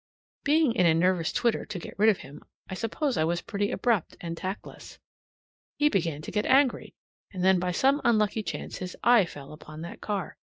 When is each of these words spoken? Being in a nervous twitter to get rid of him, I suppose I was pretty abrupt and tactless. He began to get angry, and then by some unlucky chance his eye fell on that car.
Being 0.43 0.73
in 0.73 0.87
a 0.87 0.95
nervous 0.95 1.31
twitter 1.31 1.63
to 1.63 1.77
get 1.77 1.93
rid 1.95 2.09
of 2.09 2.17
him, 2.25 2.41
I 2.67 2.73
suppose 2.73 3.17
I 3.17 3.23
was 3.23 3.43
pretty 3.43 3.69
abrupt 3.69 4.17
and 4.19 4.35
tactless. 4.35 4.97
He 5.77 5.89
began 5.89 6.23
to 6.23 6.31
get 6.31 6.47
angry, 6.47 6.95
and 7.31 7.43
then 7.45 7.59
by 7.59 7.71
some 7.71 8.01
unlucky 8.03 8.41
chance 8.41 8.77
his 8.79 8.97
eye 9.03 9.25
fell 9.25 9.55
on 9.67 9.81
that 9.81 10.01
car. 10.01 10.37